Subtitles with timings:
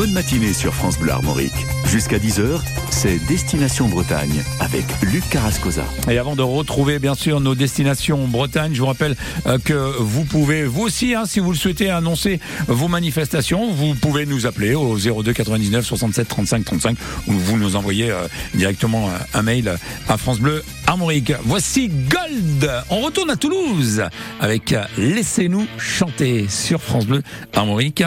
[0.00, 1.66] bonne matinée sur France Bleu Armorique.
[1.84, 5.84] Jusqu'à 10h, c'est Destination Bretagne avec Luc Carrascosa.
[6.10, 9.14] Et avant de retrouver bien sûr nos destinations Bretagne, je vous rappelle
[9.46, 13.94] euh, que vous pouvez, vous aussi, hein, si vous le souhaitez, annoncer vos manifestations, vous
[13.94, 16.96] pouvez nous appeler au 02 99 67 35 35
[17.26, 19.76] ou vous nous envoyez euh, directement euh, un mail
[20.08, 21.32] à France Bleu Armorique.
[21.44, 22.68] Voici Gold.
[22.90, 24.02] On retourne à Toulouse
[24.40, 27.22] avec Laissez-nous chanter sur France Bleu
[27.54, 28.02] Armorique.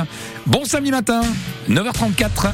[0.46, 1.22] Bon samedi matin,
[1.70, 2.52] 9h34.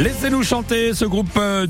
[0.00, 1.66] Laissez-nous chanter ce groupe euh,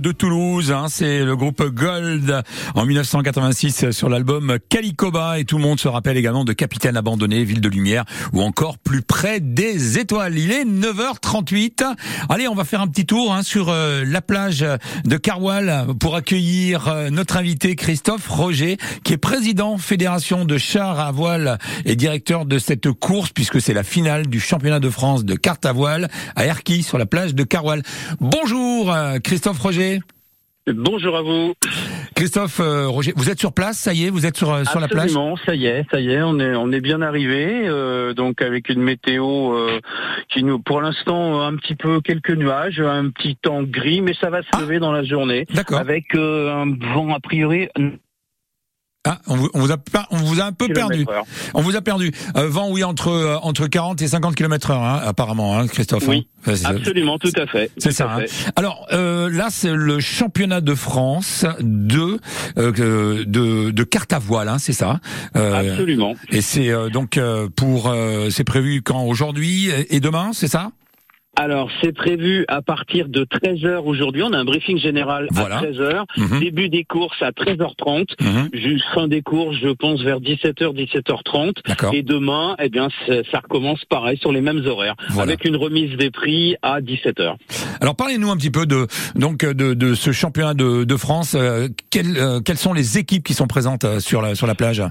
[0.00, 2.42] de, Toulouse, hein, c'est le groupe Gold
[2.74, 7.44] en 1986 sur l'album Calicoba et tout le monde se rappelle également de Capitaine abandonné,
[7.44, 10.38] Ville de Lumière ou encore plus près des étoiles.
[10.38, 11.84] Il est 9h38.
[12.30, 14.64] Allez, on va faire un petit tour hein, sur euh, la plage
[15.04, 21.00] de Carwal pour accueillir euh, notre invité Christophe Roger qui est président fédération de chars
[21.00, 25.26] à voile et directeur de cette course puisque c'est la finale du championnat de France
[25.26, 27.73] de carte à voile à Erquy sur la plage de Carwal.
[28.20, 30.00] Bonjour euh, Christophe Roger.
[30.66, 31.52] Bonjour à vous.
[32.16, 34.80] Christophe, euh, Roger, vous êtes sur place, ça y est, vous êtes sur, euh, sur
[34.80, 35.10] la plage?
[35.10, 38.40] Absolument, ça y est, ça y est, on est on est bien arrivé, euh, donc
[38.40, 39.80] avec une météo euh,
[40.32, 44.30] qui nous, pour l'instant, un petit peu quelques nuages, un petit temps gris, mais ça
[44.30, 44.60] va se Ah.
[44.60, 45.78] lever dans la journée, D'accord.
[45.78, 47.68] avec un vent a priori
[49.06, 51.04] Ah, on vous, on vous a, pas- on vous a un peu perdu.
[51.10, 51.24] heure.
[51.52, 52.10] On vous a perdu.
[52.36, 56.08] Euh, vent, oui, entre, euh, entre 40 et 50 km heure, hein, apparemment, hein, Christophe.
[56.08, 56.50] Oui, hein.
[56.50, 57.70] Ouais, c'est- Absolument, tout à fait.
[57.76, 58.10] C'est ça.
[58.10, 58.20] hein.
[58.20, 58.30] fait.
[58.56, 62.18] Alors euh, là, c'est le championnat de France de
[62.58, 65.00] euh, de, de carte à voile, hein, c'est ça.
[65.36, 66.14] Euh, Absolument.
[66.30, 70.70] et c'est euh, donc euh, pour euh, c'est prévu quand aujourd'hui et demain, c'est ça?
[71.36, 74.22] Alors, c'est prévu à partir de 13h aujourd'hui.
[74.22, 75.58] On a un briefing général Voilà.
[75.58, 76.04] à 13h.
[76.16, 76.40] Mhm.
[76.40, 78.10] Début des courses à 13h30.
[78.20, 78.48] Mhm.
[78.52, 81.54] Juste fin des courses, je pense, vers 17h, 17h30.
[81.66, 81.92] D'accord.
[81.92, 82.88] Et demain, eh bien,
[83.32, 85.32] ça recommence pareil sur les mêmes horaires, Voilà.
[85.32, 87.34] avec une remise des prix à 17h.
[87.80, 91.34] Alors parlez-nous un petit peu de donc de, de ce championnat de, de France.
[91.34, 94.54] Euh, quelles, euh, quelles sont les équipes qui sont présentes euh, sur la sur la
[94.54, 94.82] plage?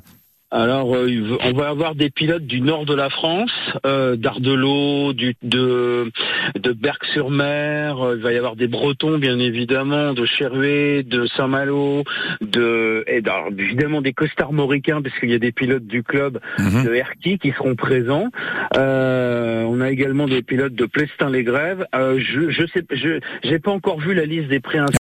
[0.56, 1.10] Alors, euh,
[1.44, 3.50] on va avoir des pilotes du nord de la France,
[3.88, 6.12] euh, d'Ardelot, du, de,
[6.56, 7.98] de Berck-sur-Mer.
[8.00, 12.04] euh, Il va y avoir des Bretons, bien évidemment, de Cheruet, de Saint-Malo,
[12.42, 16.84] de, et alors, évidemment des costarmoricains, parce qu'il y a des pilotes du club Mhm.
[16.86, 18.28] de Herty qui seront présents.
[18.78, 21.88] Euh, on a également des pilotes de Plestin-les-Grèves.
[21.96, 24.92] Euh, je, je sais, je, j'ai pas encore vu la liste des préinscrits.